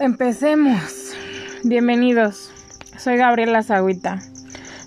Empecemos. 0.00 1.12
Bienvenidos. 1.62 2.50
Soy 2.98 3.18
Gabriela 3.18 3.62
Zagüita. 3.62 4.22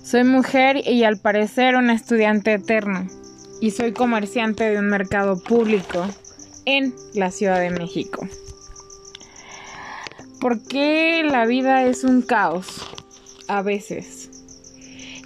Soy 0.02 0.24
mujer 0.24 0.88
y 0.88 1.04
al 1.04 1.18
parecer 1.18 1.76
una 1.76 1.94
estudiante 1.94 2.54
eterna. 2.54 3.06
Y 3.60 3.70
soy 3.70 3.92
comerciante 3.92 4.64
de 4.64 4.76
un 4.80 4.88
mercado 4.88 5.40
público 5.40 6.04
en 6.64 6.92
la 7.14 7.30
Ciudad 7.30 7.60
de 7.60 7.70
México. 7.70 8.26
¿Por 10.40 10.60
qué 10.66 11.22
la 11.22 11.46
vida 11.46 11.86
es 11.86 12.02
un 12.02 12.20
caos? 12.20 12.84
A 13.46 13.62
veces. 13.62 14.30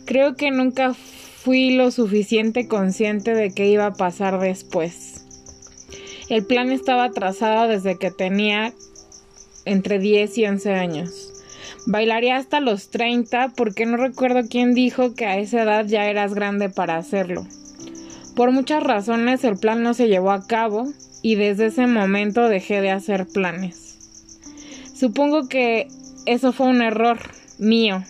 Creo 0.04 0.36
que 0.36 0.50
nunca 0.50 0.92
fui 0.92 1.74
lo 1.74 1.90
suficiente 1.92 2.68
consciente 2.68 3.34
de 3.34 3.54
qué 3.54 3.68
iba 3.68 3.86
a 3.86 3.94
pasar 3.94 4.38
después. 4.38 5.24
El 6.28 6.44
plan 6.44 6.72
estaba 6.72 7.10
trazado 7.10 7.68
desde 7.68 7.96
que 7.96 8.10
tenía 8.10 8.74
entre 9.68 9.98
10 9.98 10.38
y 10.38 10.46
11 10.46 10.72
años. 10.74 11.32
Bailaría 11.86 12.36
hasta 12.36 12.60
los 12.60 12.90
30 12.90 13.52
porque 13.56 13.86
no 13.86 13.96
recuerdo 13.96 14.48
quién 14.48 14.74
dijo 14.74 15.14
que 15.14 15.26
a 15.26 15.38
esa 15.38 15.62
edad 15.62 15.86
ya 15.86 16.06
eras 16.06 16.34
grande 16.34 16.68
para 16.68 16.96
hacerlo. 16.96 17.46
Por 18.36 18.52
muchas 18.52 18.82
razones 18.82 19.42
el 19.44 19.56
plan 19.56 19.82
no 19.82 19.94
se 19.94 20.08
llevó 20.08 20.32
a 20.32 20.46
cabo 20.46 20.86
y 21.22 21.34
desde 21.34 21.66
ese 21.66 21.86
momento 21.86 22.48
dejé 22.48 22.80
de 22.80 22.90
hacer 22.90 23.26
planes. 23.26 23.98
Supongo 24.94 25.48
que 25.48 25.88
eso 26.26 26.52
fue 26.52 26.66
un 26.66 26.82
error 26.82 27.18
mío. 27.58 28.04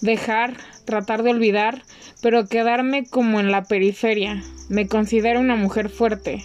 Dejar, 0.00 0.56
tratar 0.84 1.22
de 1.22 1.30
olvidar, 1.30 1.82
pero 2.22 2.46
quedarme 2.46 3.04
como 3.06 3.40
en 3.40 3.50
la 3.50 3.64
periferia. 3.64 4.42
Me 4.68 4.86
considero 4.86 5.40
una 5.40 5.56
mujer 5.56 5.88
fuerte, 5.88 6.44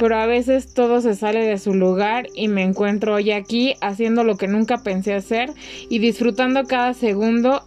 pero 0.00 0.16
a 0.16 0.24
veces 0.24 0.72
todo 0.72 1.02
se 1.02 1.14
sale 1.14 1.44
de 1.44 1.58
su 1.58 1.74
lugar 1.74 2.26
y 2.34 2.48
me 2.48 2.62
encuentro 2.62 3.16
hoy 3.16 3.32
aquí 3.32 3.74
haciendo 3.82 4.24
lo 4.24 4.38
que 4.38 4.48
nunca 4.48 4.78
pensé 4.78 5.12
hacer 5.12 5.52
y 5.90 5.98
disfrutando 5.98 6.64
cada 6.64 6.94
segundo 6.94 7.62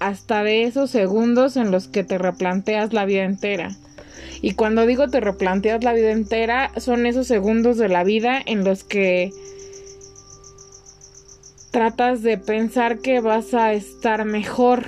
hasta 0.00 0.42
de 0.42 0.64
esos 0.64 0.90
segundos 0.90 1.56
en 1.56 1.70
los 1.70 1.86
que 1.86 2.02
te 2.02 2.18
replanteas 2.18 2.92
la 2.92 3.04
vida 3.04 3.22
entera. 3.22 3.76
Y 4.42 4.54
cuando 4.54 4.86
digo 4.86 5.06
te 5.06 5.20
replanteas 5.20 5.84
la 5.84 5.92
vida 5.92 6.10
entera, 6.10 6.72
son 6.78 7.06
esos 7.06 7.28
segundos 7.28 7.76
de 7.76 7.88
la 7.88 8.02
vida 8.02 8.42
en 8.44 8.64
los 8.64 8.82
que 8.82 9.30
tratas 11.70 12.22
de 12.22 12.38
pensar 12.38 12.98
que 12.98 13.20
vas 13.20 13.54
a 13.54 13.72
estar 13.72 14.24
mejor 14.24 14.84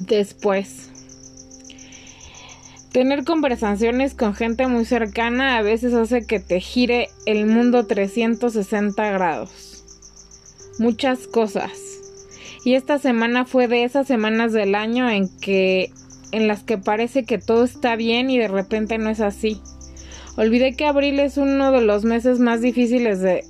después. 0.00 0.93
Tener 2.94 3.24
conversaciones 3.24 4.14
con 4.14 4.36
gente 4.36 4.68
muy 4.68 4.84
cercana 4.84 5.58
a 5.58 5.62
veces 5.62 5.94
hace 5.94 6.24
que 6.24 6.38
te 6.38 6.60
gire 6.60 7.08
el 7.26 7.44
mundo 7.44 7.88
360 7.88 9.10
grados. 9.10 9.82
Muchas 10.78 11.26
cosas. 11.26 11.72
Y 12.64 12.74
esta 12.74 13.00
semana 13.00 13.46
fue 13.46 13.66
de 13.66 13.82
esas 13.82 14.06
semanas 14.06 14.52
del 14.52 14.76
año 14.76 15.10
en 15.10 15.28
que 15.40 15.90
en 16.30 16.46
las 16.46 16.62
que 16.62 16.78
parece 16.78 17.24
que 17.24 17.38
todo 17.38 17.64
está 17.64 17.96
bien 17.96 18.30
y 18.30 18.38
de 18.38 18.46
repente 18.46 18.96
no 18.98 19.10
es 19.10 19.18
así. 19.18 19.60
Olvidé 20.36 20.76
que 20.76 20.86
abril 20.86 21.18
es 21.18 21.36
uno 21.36 21.72
de 21.72 21.80
los 21.80 22.04
meses 22.04 22.38
más 22.38 22.60
difíciles 22.60 23.18
de 23.20 23.42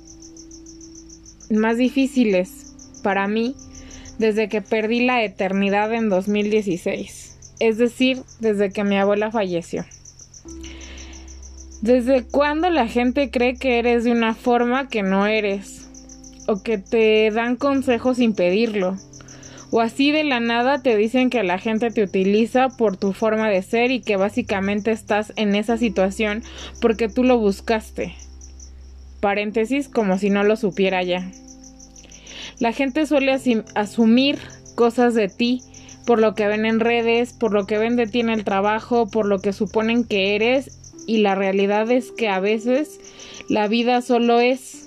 más 1.51 1.77
difíciles 1.77 2.73
para 3.03 3.27
mí 3.27 3.55
desde 4.17 4.49
que 4.49 4.63
perdí 4.63 5.05
la 5.05 5.23
eternidad 5.23 5.93
en 5.93 6.09
2016 6.09 7.24
es 7.59 7.77
decir, 7.77 8.21
desde 8.39 8.71
que 8.71 8.83
mi 8.83 8.97
abuela 8.97 9.31
falleció. 9.31 9.85
¿Desde 11.81 12.23
cuándo 12.23 12.69
la 12.69 12.87
gente 12.87 13.29
cree 13.29 13.57
que 13.57 13.79
eres 13.79 14.03
de 14.03 14.11
una 14.11 14.33
forma 14.33 14.87
que 14.87 15.03
no 15.03 15.27
eres? 15.27 15.87
O 16.47 16.63
que 16.63 16.77
te 16.77 17.29
dan 17.31 17.55
consejos 17.55 18.17
sin 18.17 18.33
pedirlo. 18.33 18.97
O 19.71 19.81
así 19.81 20.11
de 20.11 20.23
la 20.23 20.39
nada 20.39 20.81
te 20.81 20.95
dicen 20.95 21.29
que 21.29 21.43
la 21.43 21.59
gente 21.59 21.91
te 21.91 22.03
utiliza 22.03 22.69
por 22.69 22.97
tu 22.97 23.13
forma 23.13 23.49
de 23.49 23.61
ser 23.61 23.91
y 23.91 23.99
que 23.99 24.15
básicamente 24.15 24.91
estás 24.91 25.33
en 25.35 25.53
esa 25.53 25.77
situación 25.77 26.43
porque 26.81 27.09
tú 27.09 27.23
lo 27.23 27.37
buscaste. 27.37 28.15
Paréntesis 29.19 29.89
como 29.89 30.17
si 30.17 30.29
no 30.29 30.43
lo 30.43 30.55
supiera 30.55 31.03
ya. 31.03 31.29
La 32.59 32.71
gente 32.71 33.05
suele 33.05 33.37
asumir 33.75 34.39
cosas 34.75 35.13
de 35.13 35.27
ti 35.27 35.61
por 36.05 36.19
lo 36.19 36.35
que 36.35 36.47
ven 36.47 36.65
en 36.65 36.79
redes, 36.79 37.33
por 37.33 37.53
lo 37.53 37.65
que 37.65 37.77
ven 37.77 37.95
de 37.95 38.07
ti 38.07 38.19
en 38.19 38.29
el 38.29 38.43
trabajo, 38.43 39.07
por 39.09 39.25
lo 39.25 39.39
que 39.39 39.53
suponen 39.53 40.03
que 40.03 40.35
eres 40.35 40.93
y 41.07 41.17
la 41.17 41.35
realidad 41.35 41.89
es 41.91 42.11
que 42.11 42.29
a 42.29 42.39
veces 42.39 42.99
la 43.49 43.67
vida 43.67 44.01
solo 44.01 44.39
es. 44.39 44.81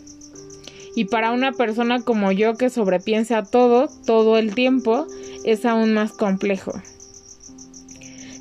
Y 0.95 1.05
para 1.05 1.31
una 1.31 1.53
persona 1.53 2.03
como 2.03 2.33
yo 2.33 2.55
que 2.55 2.71
sobrepiensa 2.71 3.45
todo, 3.45 3.89
todo 4.05 4.37
el 4.37 4.55
tiempo, 4.55 5.07
es 5.45 5.65
aún 5.65 5.95
más 5.95 6.13
complejo. 6.13 6.73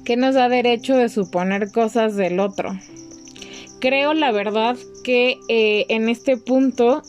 ¿Qué 0.06 0.16
nos 0.16 0.36
da 0.36 0.50
derecho 0.50 0.96
de 0.96 1.10
suponer 1.10 1.72
cosas 1.72 2.16
del 2.16 2.40
otro? 2.40 2.72
Creo 3.80 4.14
la 4.14 4.32
verdad 4.32 4.76
que 5.04 5.38
eh, 5.50 5.86
en 5.90 6.10
este 6.10 6.38
punto 6.38 7.04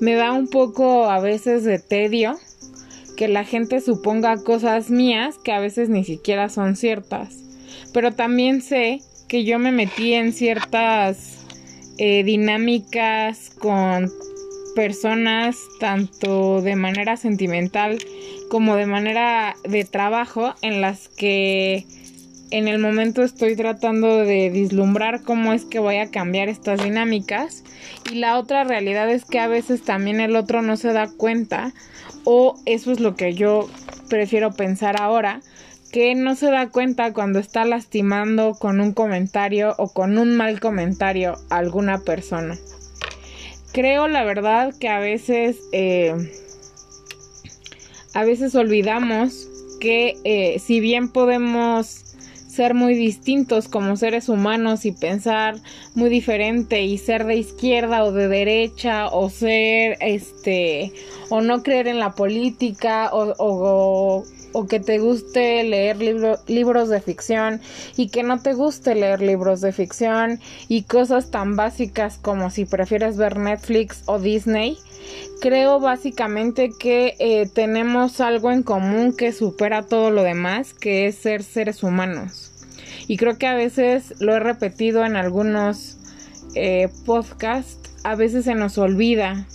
me 0.00 0.14
da 0.14 0.32
un 0.32 0.48
poco 0.48 1.06
a 1.06 1.20
veces 1.20 1.64
de 1.64 1.78
tedio 1.78 2.36
que 3.18 3.26
la 3.26 3.42
gente 3.42 3.80
suponga 3.80 4.36
cosas 4.44 4.90
mías 4.90 5.38
que 5.42 5.50
a 5.50 5.58
veces 5.58 5.88
ni 5.88 6.04
siquiera 6.04 6.48
son 6.48 6.76
ciertas. 6.76 7.34
Pero 7.92 8.12
también 8.12 8.62
sé 8.62 9.00
que 9.26 9.42
yo 9.42 9.58
me 9.58 9.72
metí 9.72 10.14
en 10.14 10.32
ciertas 10.32 11.44
eh, 11.98 12.22
dinámicas 12.22 13.50
con 13.50 14.08
personas 14.76 15.56
tanto 15.80 16.62
de 16.62 16.76
manera 16.76 17.16
sentimental 17.16 17.98
como 18.50 18.76
de 18.76 18.86
manera 18.86 19.56
de 19.64 19.84
trabajo 19.84 20.54
en 20.62 20.80
las 20.80 21.08
que 21.08 21.86
en 22.52 22.68
el 22.68 22.78
momento 22.78 23.24
estoy 23.24 23.56
tratando 23.56 24.18
de 24.18 24.48
vislumbrar 24.48 25.22
cómo 25.24 25.52
es 25.52 25.64
que 25.64 25.80
voy 25.80 25.96
a 25.96 26.12
cambiar 26.12 26.48
estas 26.48 26.84
dinámicas 26.84 27.64
y 28.12 28.14
la 28.14 28.38
otra 28.38 28.62
realidad 28.62 29.10
es 29.10 29.24
que 29.24 29.40
a 29.40 29.48
veces 29.48 29.82
también 29.82 30.20
el 30.20 30.36
otro 30.36 30.62
no 30.62 30.76
se 30.76 30.92
da 30.92 31.08
cuenta 31.08 31.74
o 32.30 32.60
eso 32.66 32.92
es 32.92 33.00
lo 33.00 33.16
que 33.16 33.32
yo 33.32 33.70
prefiero 34.10 34.52
pensar 34.52 35.00
ahora, 35.00 35.40
que 35.90 36.14
no 36.14 36.34
se 36.34 36.50
da 36.50 36.68
cuenta 36.68 37.14
cuando 37.14 37.38
está 37.38 37.64
lastimando 37.64 38.52
con 38.52 38.82
un 38.82 38.92
comentario 38.92 39.74
o 39.78 39.90
con 39.94 40.18
un 40.18 40.36
mal 40.36 40.60
comentario 40.60 41.38
a 41.48 41.56
alguna 41.56 42.00
persona. 42.00 42.58
Creo 43.72 44.08
la 44.08 44.24
verdad 44.24 44.74
que 44.78 44.90
a 44.90 44.98
veces, 44.98 45.56
eh, 45.72 46.14
a 48.12 48.24
veces 48.24 48.54
olvidamos 48.54 49.48
que 49.80 50.18
eh, 50.24 50.58
si 50.58 50.80
bien 50.80 51.08
podemos 51.08 52.07
ser 52.58 52.74
muy 52.74 52.94
distintos 52.94 53.68
como 53.68 53.96
seres 53.96 54.28
humanos 54.28 54.84
y 54.84 54.90
pensar 54.90 55.54
muy 55.94 56.10
diferente 56.10 56.82
y 56.82 56.98
ser 56.98 57.24
de 57.24 57.36
izquierda 57.36 58.02
o 58.02 58.10
de 58.10 58.26
derecha 58.26 59.06
o 59.06 59.30
ser 59.30 59.96
este 60.00 60.92
o 61.28 61.40
no 61.40 61.62
creer 61.62 61.86
en 61.86 62.00
la 62.00 62.16
política 62.16 63.10
o, 63.12 64.24
o, 64.52 64.66
que 64.66 64.80
te 64.80 64.98
guste 64.98 65.62
leer 65.62 65.98
libros 66.48 66.88
de 66.88 67.00
ficción 67.00 67.60
y 67.96 68.08
que 68.08 68.24
no 68.24 68.42
te 68.42 68.54
guste 68.54 68.96
leer 68.96 69.22
libros 69.22 69.60
de 69.60 69.70
ficción 69.70 70.40
y 70.66 70.82
cosas 70.82 71.30
tan 71.30 71.54
básicas 71.54 72.18
como 72.18 72.50
si 72.50 72.64
prefieres 72.64 73.16
ver 73.16 73.36
Netflix 73.36 74.02
o 74.06 74.18
Disney 74.18 74.78
creo 75.40 75.78
básicamente 75.78 76.70
que 76.76 77.14
eh, 77.20 77.48
tenemos 77.54 78.20
algo 78.20 78.50
en 78.50 78.64
común 78.64 79.16
que 79.16 79.32
supera 79.32 79.82
todo 79.82 80.10
lo 80.10 80.24
demás, 80.24 80.74
que 80.74 81.06
es 81.06 81.14
ser 81.14 81.44
seres 81.44 81.84
humanos. 81.84 82.47
Y 83.08 83.16
creo 83.16 83.38
que 83.38 83.46
a 83.46 83.54
veces 83.54 84.14
lo 84.20 84.36
he 84.36 84.38
repetido 84.38 85.04
en 85.04 85.16
algunos 85.16 85.96
eh, 86.54 86.88
podcasts, 87.06 87.90
a 88.04 88.14
veces 88.14 88.44
se 88.44 88.54
nos 88.54 88.78
olvida. 88.78 89.46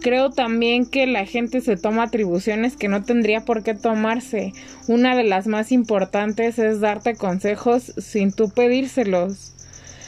Creo 0.00 0.30
también 0.30 0.86
que 0.86 1.06
la 1.06 1.26
gente 1.26 1.60
se 1.60 1.76
toma 1.76 2.04
atribuciones 2.04 2.76
que 2.76 2.88
no 2.88 3.02
tendría 3.02 3.44
por 3.44 3.62
qué 3.62 3.74
tomarse. 3.74 4.54
Una 4.86 5.14
de 5.14 5.24
las 5.24 5.46
más 5.46 5.72
importantes 5.72 6.58
es 6.58 6.80
darte 6.80 7.16
consejos 7.16 7.92
sin 7.98 8.32
tú 8.32 8.48
pedírselos. 8.50 9.52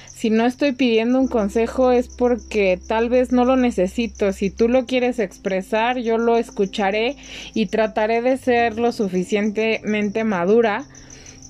Si 0.06 0.30
no 0.30 0.46
estoy 0.46 0.70
pidiendo 0.70 1.18
un 1.18 1.26
consejo 1.26 1.90
es 1.90 2.08
porque 2.08 2.78
tal 2.86 3.08
vez 3.08 3.32
no 3.32 3.44
lo 3.44 3.56
necesito. 3.56 4.32
Si 4.32 4.50
tú 4.50 4.68
lo 4.68 4.86
quieres 4.86 5.18
expresar, 5.18 5.98
yo 5.98 6.16
lo 6.16 6.36
escucharé 6.36 7.16
y 7.54 7.66
trataré 7.66 8.22
de 8.22 8.36
ser 8.36 8.78
lo 8.78 8.92
suficientemente 8.92 10.22
madura 10.22 10.86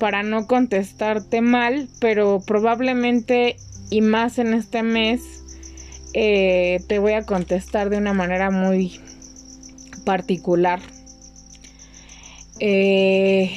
para 0.02 0.24
no 0.24 0.48
contestarte 0.48 1.42
mal, 1.42 1.88
pero 2.00 2.42
probablemente 2.44 3.54
y 3.88 4.00
más 4.00 4.40
en 4.40 4.52
este 4.52 4.82
mes 4.82 5.22
eh, 6.12 6.80
te 6.88 6.98
voy 6.98 7.12
a 7.12 7.22
contestar 7.22 7.88
de 7.88 7.98
una 7.98 8.12
manera 8.12 8.50
muy 8.50 8.98
particular. 10.04 10.80
Eh, 12.58 13.52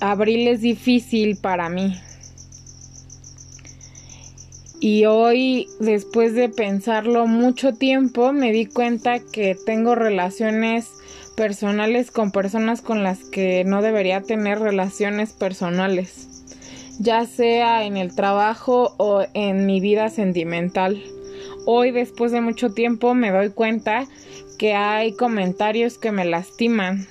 abril 0.00 0.48
es 0.48 0.60
difícil 0.60 1.36
para 1.36 1.68
mí. 1.68 1.96
Y 4.80 5.04
hoy, 5.04 5.68
después 5.78 6.34
de 6.34 6.48
pensarlo 6.48 7.28
mucho 7.28 7.74
tiempo, 7.74 8.32
me 8.32 8.50
di 8.50 8.66
cuenta 8.66 9.20
que 9.20 9.54
tengo 9.54 9.94
relaciones 9.94 10.88
personales 11.38 12.10
con 12.10 12.32
personas 12.32 12.82
con 12.82 13.04
las 13.04 13.20
que 13.20 13.62
no 13.62 13.80
debería 13.80 14.22
tener 14.22 14.58
relaciones 14.58 15.32
personales, 15.32 16.26
ya 16.98 17.26
sea 17.26 17.84
en 17.84 17.96
el 17.96 18.12
trabajo 18.12 18.96
o 18.96 19.22
en 19.34 19.64
mi 19.64 19.78
vida 19.78 20.10
sentimental. 20.10 21.00
Hoy, 21.64 21.92
después 21.92 22.32
de 22.32 22.40
mucho 22.40 22.70
tiempo, 22.70 23.14
me 23.14 23.30
doy 23.30 23.50
cuenta 23.50 24.08
que 24.58 24.74
hay 24.74 25.12
comentarios 25.12 25.96
que 25.96 26.10
me 26.10 26.24
lastiman, 26.24 27.06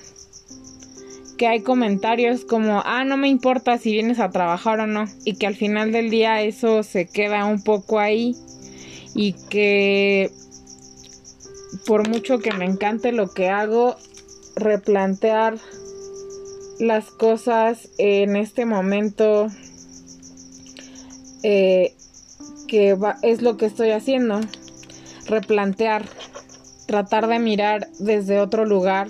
que 1.38 1.46
hay 1.46 1.62
comentarios 1.62 2.44
como, 2.44 2.82
ah, 2.84 3.04
no 3.04 3.16
me 3.16 3.28
importa 3.28 3.78
si 3.78 3.92
vienes 3.92 4.20
a 4.20 4.30
trabajar 4.30 4.78
o 4.80 4.86
no, 4.86 5.06
y 5.24 5.36
que 5.36 5.46
al 5.46 5.56
final 5.56 5.90
del 5.90 6.10
día 6.10 6.42
eso 6.42 6.82
se 6.82 7.08
queda 7.08 7.46
un 7.46 7.62
poco 7.62 7.98
ahí 7.98 8.36
y 9.14 9.32
que 9.48 10.30
por 11.86 12.06
mucho 12.08 12.40
que 12.40 12.52
me 12.52 12.66
encante 12.66 13.12
lo 13.12 13.32
que 13.32 13.48
hago, 13.48 13.96
replantear 14.58 15.58
las 16.78 17.10
cosas 17.10 17.88
en 17.98 18.36
este 18.36 18.64
momento 18.64 19.48
eh, 21.42 21.94
que 22.66 22.96
es 23.22 23.42
lo 23.42 23.56
que 23.56 23.66
estoy 23.66 23.90
haciendo, 23.90 24.40
replantear, 25.26 26.04
tratar 26.86 27.26
de 27.26 27.38
mirar 27.38 27.88
desde 27.98 28.40
otro 28.40 28.64
lugar 28.64 29.08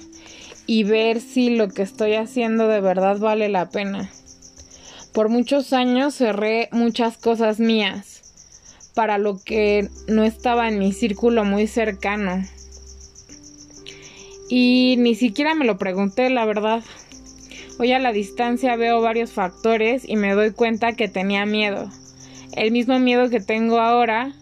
y 0.67 0.85
ver 0.85 1.21
si 1.21 1.51
lo 1.51 1.69
que 1.69 1.83
estoy 1.83 2.15
haciendo 2.15 2.69
de 2.69 2.81
verdad 2.81 3.19
vale 3.19 3.49
la 3.49 3.71
pena. 3.71 4.11
Por 5.13 5.29
muchos 5.29 5.73
años 5.73 6.15
cerré 6.15 6.69
muchas 6.71 7.17
cosas 7.17 7.59
mías 7.59 8.19
para 8.95 9.19
lo 9.19 9.43
que 9.43 9.89
no 10.07 10.25
estaba 10.25 10.69
en 10.69 10.79
mi 10.79 10.93
círculo 10.93 11.45
muy 11.45 11.67
cercano. 11.67 12.45
Y 14.49 14.97
ni 14.99 15.15
siquiera 15.15 15.55
me 15.55 15.67
lo 15.67 15.77
pregunté, 15.77 16.31
la 16.31 16.47
verdad. 16.47 16.83
Hoy 17.79 17.93
a 17.93 17.99
la 17.99 18.13
distancia 18.13 18.77
veo 18.77 19.01
varios 19.01 19.33
factores 19.33 20.09
y 20.09 20.17
me 20.17 20.35
doy 20.35 20.53
cuenta 20.53 20.95
que 20.95 21.09
tenía 21.09 21.47
miedo. 21.47 21.91
El 22.57 22.73
mismo 22.73 22.99
miedo 22.99 23.29
que 23.31 23.41
tengo 23.41 23.79
ahora 23.79 24.33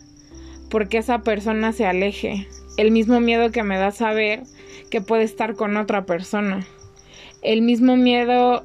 porque 0.71 0.99
esa 0.99 1.19
persona 1.19 1.73
se 1.73 1.87
aleje. 1.87 2.47
El 2.77 2.93
mismo 2.93 3.21
miedo 3.21 3.51
que 3.51 3.63
me 3.63 3.79
da 3.79 3.91
saber 3.91 4.45
que 4.91 5.01
puede 5.01 5.25
estar 5.25 5.55
con 5.55 5.77
otra 5.77 6.07
persona. 6.07 6.67
El 7.43 7.63
mismo 7.63 7.97
miedo 7.97 8.65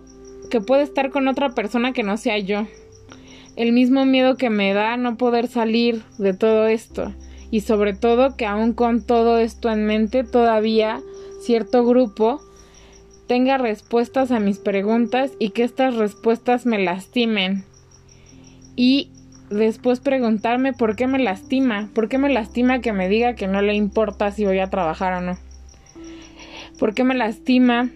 que 0.49 0.61
puede 0.61 0.83
estar 0.83 1.09
con 1.09 1.27
otra 1.27 1.49
persona 1.49 1.91
que 1.91 2.03
no 2.03 2.17
sea 2.17 2.37
yo. 2.37 2.67
El 3.55 3.73
mismo 3.73 4.05
miedo 4.05 4.37
que 4.37 4.49
me 4.49 4.73
da 4.73 4.95
no 4.95 5.17
poder 5.17 5.47
salir 5.47 6.03
de 6.17 6.33
todo 6.33 6.67
esto. 6.67 7.13
Y 7.49 7.61
sobre 7.61 7.94
todo 7.94 8.37
que 8.37 8.45
aún 8.45 8.73
con 8.73 9.01
todo 9.01 9.37
esto 9.37 9.69
en 9.69 9.85
mente 9.85 10.23
todavía 10.23 11.01
cierto 11.41 11.85
grupo 11.85 12.41
tenga 13.27 13.57
respuestas 13.57 14.31
a 14.31 14.39
mis 14.39 14.59
preguntas 14.59 15.31
y 15.39 15.51
que 15.51 15.63
estas 15.63 15.95
respuestas 15.95 16.65
me 16.65 16.79
lastimen. 16.79 17.63
Y 18.75 19.09
después 19.49 19.99
preguntarme 19.99 20.73
por 20.73 20.95
qué 20.95 21.07
me 21.07 21.19
lastima, 21.19 21.89
por 21.93 22.09
qué 22.09 22.17
me 22.17 22.29
lastima 22.29 22.81
que 22.81 22.93
me 22.93 23.09
diga 23.09 23.35
que 23.35 23.47
no 23.47 23.61
le 23.61 23.73
importa 23.73 24.31
si 24.31 24.45
voy 24.45 24.59
a 24.59 24.69
trabajar 24.69 25.13
o 25.13 25.21
no. 25.21 25.38
¿Por 26.79 26.93
qué 26.93 27.03
me 27.03 27.15
lastima 27.15 27.89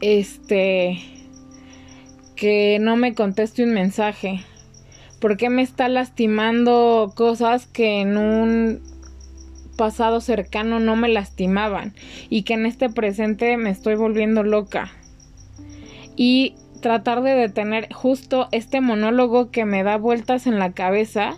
este 0.00 0.98
que 2.36 2.78
no 2.80 2.96
me 2.96 3.14
conteste 3.14 3.64
un 3.64 3.72
mensaje? 3.72 4.44
¿Por 5.20 5.36
qué 5.36 5.48
me 5.50 5.62
está 5.62 5.88
lastimando 5.88 7.12
cosas 7.16 7.66
que 7.66 8.00
en 8.00 8.16
un 8.16 8.93
pasado 9.76 10.20
cercano 10.20 10.80
no 10.80 10.96
me 10.96 11.08
lastimaban 11.08 11.94
y 12.30 12.42
que 12.42 12.54
en 12.54 12.66
este 12.66 12.88
presente 12.88 13.56
me 13.56 13.70
estoy 13.70 13.94
volviendo 13.94 14.42
loca? 14.42 14.92
Y 16.16 16.54
tratar 16.80 17.22
de 17.22 17.34
detener 17.34 17.92
justo 17.92 18.48
este 18.52 18.80
monólogo 18.80 19.50
que 19.50 19.64
me 19.64 19.82
da 19.82 19.96
vueltas 19.96 20.46
en 20.46 20.58
la 20.58 20.72
cabeza 20.72 21.36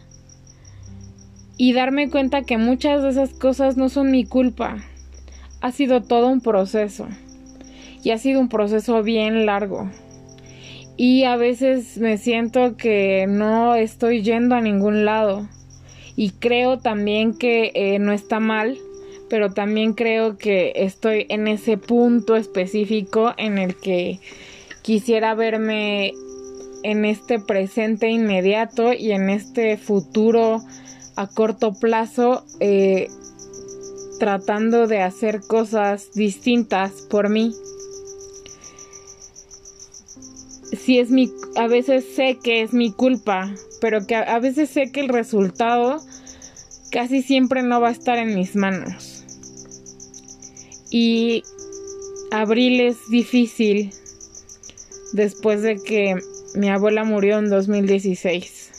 y 1.57 1.73
darme 1.73 2.11
cuenta 2.11 2.43
que 2.43 2.59
muchas 2.59 3.03
de 3.03 3.11
esas 3.11 3.31
cosas 3.31 3.77
no 3.77 3.89
son 3.89 4.11
mi 4.11 4.25
culpa 4.25 4.79
ha 5.61 5.73
sido 5.73 6.03
todo 6.03 6.29
un 6.29 6.41
proceso 6.41 7.09
y 8.03 8.11
ha 8.11 8.19
sido 8.19 8.41
un 8.41 8.49
proceso 8.49 9.03
bien 9.03 9.47
largo. 9.47 9.91
Y 10.97 11.25
a 11.25 11.37
veces 11.37 11.99
me 11.99 12.19
siento 12.19 12.77
que 12.77 13.27
no 13.29 13.75
estoy 13.75 14.23
yendo 14.23 14.55
a 14.55 14.61
ningún 14.61 15.05
lado. 15.05 15.49
Y 16.17 16.31
creo 16.31 16.79
también 16.79 17.37
que 17.37 17.73
eh, 17.75 17.99
no 17.99 18.13
está 18.13 18.41
mal, 18.41 18.79
pero 19.29 19.53
también 19.53 19.93
creo 19.93 20.39
que 20.39 20.73
estoy 20.77 21.27
en 21.29 21.47
ese 21.47 21.77
punto 21.77 22.37
específico 22.37 23.35
en 23.37 23.59
el 23.59 23.77
que 23.77 24.21
quisiera 24.83 25.35
verme 25.35 26.15
en 26.83 27.05
este 27.05 27.39
presente 27.39 28.09
inmediato 28.09 28.93
y 28.93 29.13
en 29.13 29.29
este 29.29 29.77
futuro 29.77 30.63
a 31.17 31.27
corto 31.27 31.73
plazo 31.75 32.45
eh, 32.61 33.09
tratando 34.19 34.87
de 34.87 35.03
hacer 35.03 35.41
cosas 35.47 36.13
distintas 36.15 37.03
por 37.11 37.29
mí. 37.29 37.53
Si 40.87 41.01
es 41.01 41.11
mi, 41.11 41.33
a 41.57 41.67
veces 41.67 42.05
sé 42.15 42.39
que 42.41 42.63
es 42.63 42.73
mi 42.73 42.93
culpa, 42.93 43.53
pero 43.81 44.07
que 44.07 44.15
a, 44.15 44.39
veces 44.39 44.71
sé 44.71 44.93
que 44.93 45.01
el 45.01 45.09
resultado 45.09 46.01
casi 46.93 47.23
siempre 47.23 47.65
no 47.65 47.81
va 47.81 47.89
a 47.89 47.91
estar 47.91 48.19
en 48.19 48.37
mis 48.37 48.55
manos. 48.55 49.25
Y 50.89 51.43
abril 52.31 52.81
es 52.81 52.99
difícil 53.11 53.91
después 55.13 55.61
de 55.63 55.83
que 55.83 56.21
mi 56.55 56.69
abuela 56.69 57.03
murió 57.03 57.41
en 57.41 57.51
2016. 57.51 58.71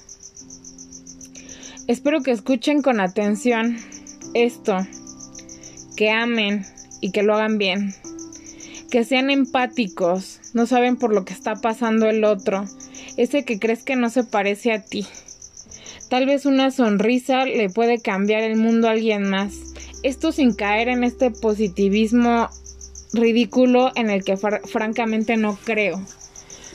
Espero 1.88 2.21
que 2.21 2.31
escuchen 2.31 2.81
con 2.81 3.01
atención 3.01 3.75
esto 4.33 4.77
que 5.98 6.10
amen 6.10 6.65
y 7.01 7.12
que 7.12 7.24
lo 7.24 7.36
hagan 7.36 7.57
bien, 7.57 7.94
que 8.89 9.04
sean 9.04 9.30
empáticos, 9.30 10.39
no 10.54 10.66
saben 10.66 10.98
por 10.98 11.13
lo 11.13 11.25
que 11.25 11.34
está 11.34 11.56
pasando 11.56 12.07
el 12.07 12.24
otro, 12.24 12.66
ese 13.18 13.44
que 13.44 13.60
crees 13.60 13.84
que 13.84 13.96
no 13.96 14.10
se 14.10 14.24
parece 14.24 14.74
a 14.74 14.82
ti. 14.82 15.06
Tal 16.10 16.25
vez 16.25 16.46
una 16.46 16.72
sonrisa 16.72 17.46
le 17.46 17.70
puede 17.70 18.00
cambiar 18.00 18.44
el 18.44 18.56
mundo 18.56 18.88
a 18.88 18.91
alguien 18.91 19.29
más. 19.29 19.53
Esto 20.03 20.32
sin 20.32 20.53
caer 20.53 20.88
en 20.88 21.03
este 21.03 21.32
positivismo 21.32 22.50
ridículo 23.12 23.91
en 23.96 24.10
el 24.10 24.24
que 24.24 24.38
francamente 24.38 25.36
no 25.36 25.58
creo. 25.65 26.01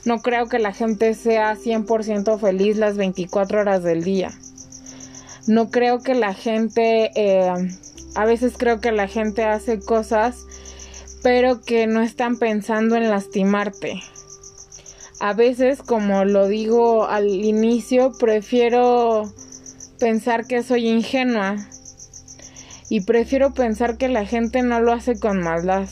No 0.05 0.21
creo 0.21 0.49
que 0.49 0.59
la 0.59 0.73
gente 0.73 1.15
sea 1.15 1.55
100% 1.57 2.39
feliz 2.39 2.77
las 2.77 2.97
24 2.97 3.61
horas 3.61 3.83
del 3.83 4.03
día. 4.03 4.33
No 5.47 5.71
creo 5.71 6.01
que 6.01 6.15
la 6.15 6.35
gente 6.35 7.11
eh, 7.15 7.53
a 8.15 8.25
veces 8.25 8.55
creo 8.59 8.81
que 8.81 8.93
la 8.93 9.09
gente 9.09 9.45
hace 9.45 9.81
cosas 9.81 10.45
pero 11.23 11.63
que 11.63 11.87
no 11.87 12.03
están 12.03 12.39
pensando 12.39 12.97
en 12.97 13.09
lastimarte. 13.09 14.03
A 15.21 15.35
veces, 15.35 15.83
como 15.83 16.25
lo 16.25 16.49
digo 16.49 17.07
al 17.07 17.29
inicio, 17.29 18.13
prefiero 18.19 19.33
pensar 20.01 20.47
que 20.47 20.65
soy 20.65 20.89
ingenua 20.89 21.57
y 22.89 23.03
prefiero 23.03 23.55
pensar 23.55 23.97
que 23.97 24.09
la 24.09 24.27
gente 24.27 24.63
no 24.63 24.81
lo 24.81 24.93
hace 24.93 25.19
con 25.19 25.41
maldad. 25.41 25.89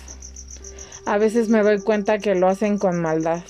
A 1.07 1.17
veces 1.17 1.49
me 1.49 1.63
doy 1.63 1.81
cuenta 1.81 2.19
que 2.19 2.35
lo 2.35 2.49
hacen 2.49 2.77
con 2.77 3.01
maldad. 3.01 3.43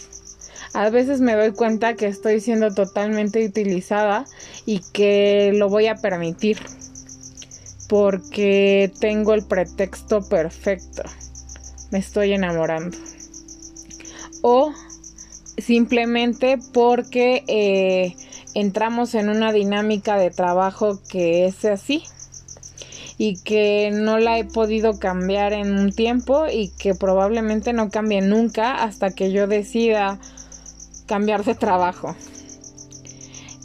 A 0.72 0.90
veces 0.90 1.20
me 1.20 1.34
doy 1.34 1.52
cuenta 1.52 1.94
que 1.94 2.06
estoy 2.06 2.40
siendo 2.40 2.72
totalmente 2.74 3.44
utilizada 3.44 4.24
y 4.66 4.80
que 4.92 5.52
lo 5.54 5.68
voy 5.68 5.88
a 5.88 5.96
permitir 5.96 6.58
porque 7.88 8.92
tengo 9.00 9.34
el 9.34 9.44
pretexto 9.44 10.28
perfecto. 10.28 11.02
Me 11.90 11.98
estoy 11.98 12.32
enamorando. 12.32 12.96
O 14.42 14.72
simplemente 15.58 16.58
porque 16.72 17.44
eh, 17.46 18.16
entramos 18.54 19.14
en 19.14 19.28
una 19.28 19.52
dinámica 19.52 20.16
de 20.16 20.30
trabajo 20.30 21.00
que 21.08 21.46
es 21.46 21.64
así 21.64 22.04
y 23.18 23.36
que 23.42 23.90
no 23.92 24.18
la 24.18 24.38
he 24.38 24.44
podido 24.44 24.98
cambiar 24.98 25.52
en 25.52 25.78
un 25.78 25.92
tiempo 25.92 26.46
y 26.50 26.70
que 26.78 26.94
probablemente 26.94 27.74
no 27.74 27.90
cambie 27.90 28.22
nunca 28.22 28.82
hasta 28.82 29.10
que 29.10 29.30
yo 29.30 29.46
decida 29.46 30.18
cambiar 31.04 31.44
de 31.44 31.54
trabajo. 31.54 32.16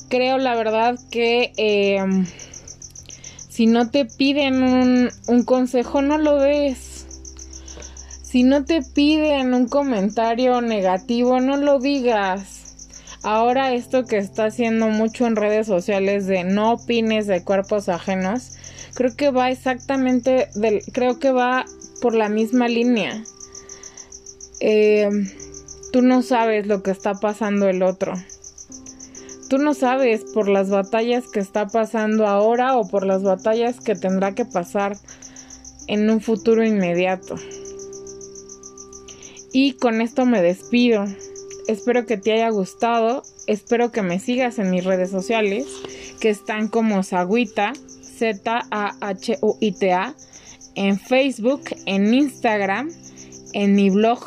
Creo 0.09 0.37
la 0.37 0.55
verdad 0.55 0.99
que 1.09 1.53
em, 1.55 2.25
si 3.49 3.65
no 3.67 3.89
te 3.89 4.05
piden 4.05 4.61
un, 5.27 5.43
consejo, 5.45 6.01
no 6.01 6.17
lo 6.17 6.39
des. 6.39 6.94
Si 8.35 8.43
no 8.43 8.65
te 8.65 8.81
piden 8.81 9.53
un 9.53 9.65
comentario 9.69 10.59
negativo, 10.59 11.39
no 11.39 11.55
lo 11.55 11.79
digas. 11.79 12.89
Ahora 13.23 13.71
esto 13.71 14.03
que 14.03 14.17
está 14.17 14.47
haciendo 14.47 14.89
mucho 14.89 15.25
en 15.25 15.37
redes 15.37 15.67
sociales 15.67 16.27
de 16.27 16.43
no 16.43 16.73
opines 16.73 17.27
de 17.27 17.45
cuerpos 17.45 17.87
ajenos, 17.87 18.57
creo 18.93 19.15
que 19.15 19.29
va 19.29 19.51
exactamente 19.51 20.49
del, 20.53 20.81
creo 20.91 21.17
que 21.17 21.31
va 21.31 21.63
por 22.01 22.13
la 22.13 22.27
misma 22.27 22.67
línea. 22.67 23.23
Eh, 24.59 25.07
tú 25.93 26.01
no 26.01 26.21
sabes 26.21 26.67
lo 26.67 26.83
que 26.83 26.91
está 26.91 27.13
pasando 27.13 27.69
el 27.69 27.83
otro. 27.83 28.15
Tú 29.49 29.59
no 29.59 29.73
sabes 29.73 30.25
por 30.33 30.49
las 30.49 30.69
batallas 30.69 31.29
que 31.29 31.39
está 31.39 31.67
pasando 31.67 32.27
ahora 32.27 32.75
o 32.75 32.85
por 32.85 33.05
las 33.05 33.23
batallas 33.23 33.79
que 33.79 33.95
tendrá 33.95 34.35
que 34.35 34.43
pasar 34.43 34.97
en 35.87 36.09
un 36.09 36.19
futuro 36.19 36.65
inmediato. 36.65 37.37
Y 39.57 39.71
con 39.75 40.01
esto 40.01 40.25
me 40.25 40.41
despido. 40.41 41.05
Espero 41.69 42.05
que 42.05 42.17
te 42.17 42.33
haya 42.33 42.49
gustado. 42.49 43.23
Espero 43.47 43.89
que 43.89 44.01
me 44.01 44.19
sigas 44.19 44.59
en 44.59 44.69
mis 44.69 44.83
redes 44.83 45.09
sociales, 45.09 45.65
que 46.19 46.29
están 46.29 46.67
como 46.67 47.03
Zaguita, 47.03 47.71
Z-A-H-U-I-T-A, 48.17 50.13
en 50.75 50.99
Facebook, 50.99 51.61
en 51.85 52.13
Instagram, 52.13 52.91
en 53.53 53.75
mi 53.75 53.89
blog. 53.89 54.19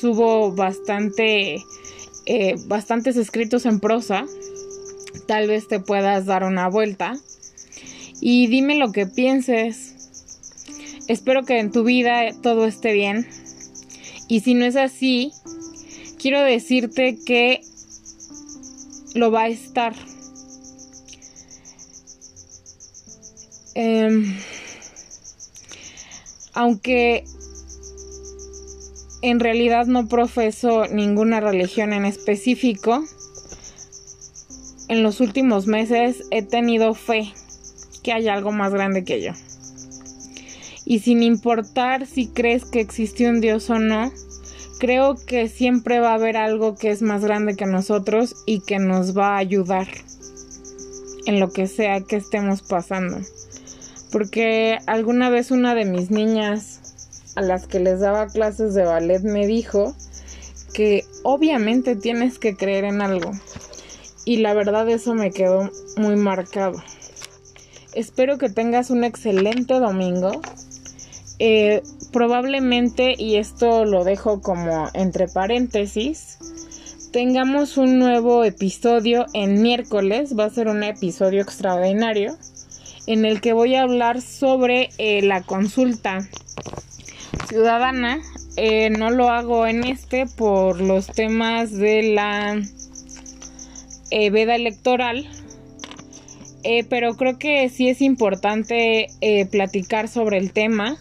Subo 0.00 0.52
bastante, 0.52 1.62
eh, 2.24 2.54
bastantes 2.64 3.18
escritos 3.18 3.66
en 3.66 3.78
prosa. 3.78 4.24
Tal 5.26 5.48
vez 5.48 5.68
te 5.68 5.80
puedas 5.80 6.24
dar 6.24 6.44
una 6.44 6.66
vuelta. 6.70 7.12
Y 8.22 8.46
dime 8.46 8.76
lo 8.76 8.90
que 8.90 9.04
pienses. 9.04 9.96
Espero 11.08 11.44
que 11.44 11.58
en 11.58 11.72
tu 11.72 11.84
vida 11.84 12.22
todo 12.40 12.64
esté 12.64 12.94
bien. 12.94 13.26
Y 14.30 14.38
si 14.38 14.54
no 14.54 14.64
es 14.64 14.76
así, 14.76 15.32
quiero 16.16 16.40
decirte 16.40 17.18
que 17.18 17.62
lo 19.16 19.32
va 19.32 19.42
a 19.42 19.48
estar. 19.48 19.92
Em, 23.74 24.36
aunque 26.54 27.24
en 29.22 29.40
realidad 29.40 29.86
no 29.86 30.06
profeso 30.06 30.86
ninguna 30.86 31.40
religión 31.40 31.92
en 31.92 32.04
específico, 32.04 33.04
en 34.86 35.02
los 35.02 35.18
últimos 35.18 35.66
meses 35.66 36.22
he 36.30 36.42
tenido 36.42 36.94
fe 36.94 37.32
que 38.04 38.12
hay 38.12 38.28
algo 38.28 38.52
más 38.52 38.72
grande 38.72 39.02
que 39.02 39.22
yo. 39.22 39.32
Y 40.90 40.98
sin 40.98 41.22
importar 41.22 42.04
si 42.04 42.26
crees 42.26 42.64
que 42.64 42.80
existe 42.80 43.30
un 43.30 43.40
Dios 43.40 43.70
o 43.70 43.78
no, 43.78 44.10
creo 44.80 45.14
que 45.14 45.48
siempre 45.48 46.00
va 46.00 46.10
a 46.10 46.14
haber 46.14 46.36
algo 46.36 46.74
que 46.74 46.90
es 46.90 47.00
más 47.00 47.24
grande 47.24 47.54
que 47.54 47.64
nosotros 47.64 48.34
y 48.44 48.58
que 48.58 48.80
nos 48.80 49.16
va 49.16 49.36
a 49.36 49.38
ayudar 49.38 49.86
en 51.26 51.38
lo 51.38 51.52
que 51.52 51.68
sea 51.68 52.00
que 52.00 52.16
estemos 52.16 52.62
pasando. 52.62 53.18
Porque 54.10 54.78
alguna 54.88 55.30
vez 55.30 55.52
una 55.52 55.76
de 55.76 55.84
mis 55.84 56.10
niñas 56.10 56.80
a 57.36 57.40
las 57.42 57.68
que 57.68 57.78
les 57.78 58.00
daba 58.00 58.26
clases 58.26 58.74
de 58.74 58.82
ballet 58.82 59.22
me 59.22 59.46
dijo 59.46 59.94
que 60.74 61.04
obviamente 61.22 61.94
tienes 61.94 62.40
que 62.40 62.56
creer 62.56 62.82
en 62.82 63.00
algo. 63.00 63.30
Y 64.24 64.38
la 64.38 64.54
verdad 64.54 64.88
eso 64.88 65.14
me 65.14 65.30
quedó 65.30 65.70
muy 65.96 66.16
marcado. 66.16 66.82
Espero 67.94 68.38
que 68.38 68.48
tengas 68.48 68.90
un 68.90 69.04
excelente 69.04 69.74
domingo. 69.74 70.42
Eh, 71.42 71.82
probablemente, 72.12 73.14
y 73.16 73.36
esto 73.36 73.86
lo 73.86 74.04
dejo 74.04 74.42
como 74.42 74.90
entre 74.92 75.26
paréntesis, 75.26 76.36
tengamos 77.14 77.78
un 77.78 77.98
nuevo 77.98 78.44
episodio 78.44 79.24
en 79.32 79.62
miércoles, 79.62 80.38
va 80.38 80.44
a 80.44 80.50
ser 80.50 80.68
un 80.68 80.82
episodio 80.82 81.40
extraordinario, 81.40 82.36
en 83.06 83.24
el 83.24 83.40
que 83.40 83.54
voy 83.54 83.74
a 83.74 83.84
hablar 83.84 84.20
sobre 84.20 84.90
eh, 84.98 85.22
la 85.22 85.40
consulta 85.40 86.28
ciudadana. 87.48 88.20
Eh, 88.56 88.90
no 88.90 89.08
lo 89.08 89.30
hago 89.30 89.66
en 89.66 89.84
este 89.84 90.26
por 90.26 90.82
los 90.82 91.06
temas 91.06 91.72
de 91.72 92.02
la 92.02 92.60
veda 94.10 94.56
electoral, 94.56 95.26
pero 96.90 97.14
creo 97.14 97.38
que 97.38 97.66
sí 97.70 97.88
es 97.88 98.02
importante 98.02 99.06
platicar 99.50 100.08
sobre 100.08 100.36
el 100.36 100.52
tema 100.52 100.98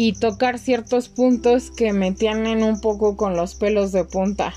y 0.00 0.12
tocar 0.12 0.60
ciertos 0.60 1.08
puntos 1.08 1.72
que 1.72 1.92
me 1.92 2.12
tienen 2.12 2.62
un 2.62 2.80
poco 2.80 3.16
con 3.16 3.36
los 3.36 3.56
pelos 3.56 3.90
de 3.90 4.04
punta. 4.04 4.54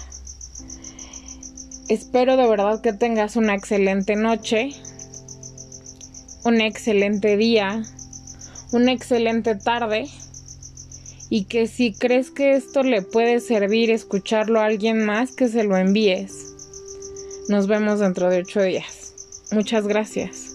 Espero 1.89 2.37
de 2.37 2.47
verdad 2.47 2.79
que 2.81 2.93
tengas 2.93 3.35
una 3.35 3.55
excelente 3.55 4.15
noche, 4.15 4.69
un 6.45 6.61
excelente 6.61 7.37
día, 7.37 7.81
una 8.71 8.91
excelente 8.91 9.55
tarde 9.55 10.07
y 11.31 11.45
que 11.45 11.65
si 11.65 11.91
crees 11.91 12.29
que 12.29 12.51
esto 12.51 12.83
le 12.83 13.01
puede 13.01 13.39
servir 13.39 13.89
escucharlo 13.89 14.59
a 14.59 14.65
alguien 14.65 15.03
más, 15.03 15.31
que 15.31 15.47
se 15.47 15.63
lo 15.63 15.75
envíes. 15.75 16.33
Nos 17.49 17.65
vemos 17.65 17.99
dentro 17.99 18.29
de 18.29 18.41
ocho 18.41 18.61
días. 18.61 19.47
Muchas 19.51 19.87
gracias. 19.87 20.50